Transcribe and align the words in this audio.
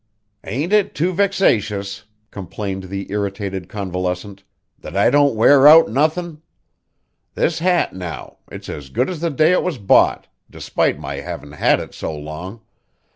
"Ain't 0.43 0.73
it 0.73 0.95
too 0.95 1.13
vexatious," 1.13 2.05
complained 2.31 2.85
the 2.85 3.11
irritated 3.11 3.69
convalescent, 3.69 4.43
"that 4.79 4.97
I 4.97 5.11
don't 5.11 5.35
wear 5.35 5.67
out 5.67 5.91
nothin'? 5.91 6.41
This 7.35 7.59
hat, 7.59 7.93
now 7.93 8.37
it's 8.51 8.67
as 8.67 8.89
good 8.89 9.11
as 9.11 9.19
the 9.21 9.29
day 9.29 9.51
it 9.51 9.61
was 9.61 9.77
bought, 9.77 10.27
despite 10.49 10.97
my 10.99 11.17
havin' 11.17 11.51
had 11.51 11.79
it 11.79 11.93
so 11.93 12.17
long. 12.17 12.61